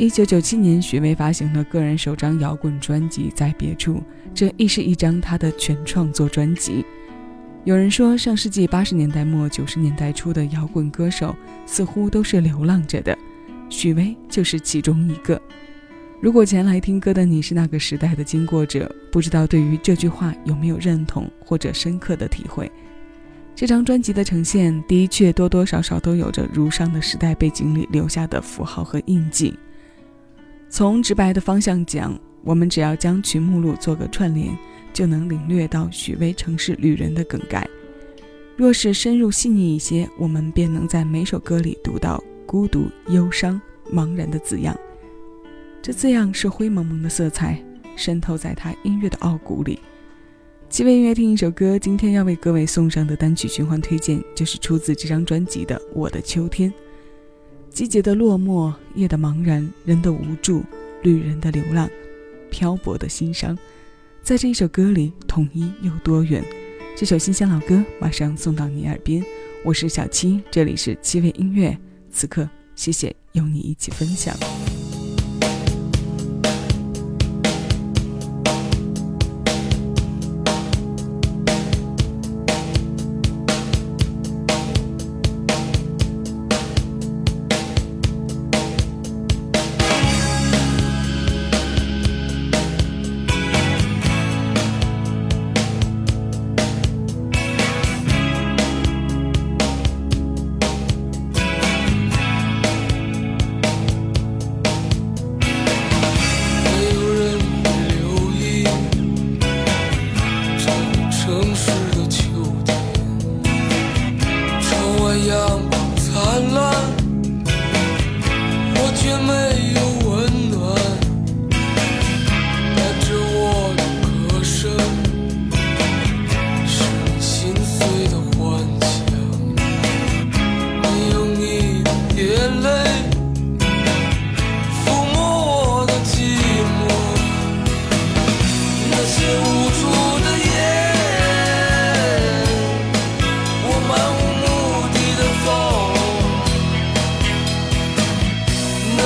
[0.00, 3.96] 一九九七年，许巍发行了个人首张摇滚专辑《在别处》，
[4.32, 6.82] 这亦是一张他的全创作专辑。
[7.64, 11.36] 有人说，上世纪八十年代末九十年代初的摇滚歌手
[11.66, 13.14] 似乎都是流浪着的，
[13.68, 15.38] 许巍就是其中一个。
[16.18, 22.72] 如果前来听歌的你是那个时代的经过者，不知道对于这句话有没有认同或者深刻的体会？
[23.54, 29.54] 这张专辑的呈现的确多多少少都有着如上的时代背景里留下的符号和印记。
[30.72, 34.56] 从直白的方向讲，我们只要将曲目录做个串联，
[34.92, 37.60] 就能领略到许巍《城市旅人》的梗概；
[38.56, 43.60] 若是深入细腻一些，我们便能在每首歌里读到孤独、忧伤、
[43.92, 44.74] 茫然的字样。
[45.82, 47.60] 这字样是灰蒙蒙的色彩，
[47.96, 49.80] 渗透在他音乐的傲骨里。
[50.68, 56.70] 七位音乐听一首歌，今天要为各位送上的单曲循环推荐，就是出自这张专辑的《我的秋天》。
[57.70, 60.62] 季节的落寞，夜的茫然，人的无助，
[61.02, 61.88] 旅人的流浪，
[62.50, 63.56] 漂泊的心伤，
[64.22, 66.44] 在这一首歌里统一又多远。
[66.96, 69.24] 这首新鲜老歌马上送到你耳边，
[69.64, 71.76] 我是小七，这里是七味音乐。
[72.10, 74.36] 此刻，谢谢有你一起分享。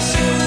[0.00, 0.39] Cause you.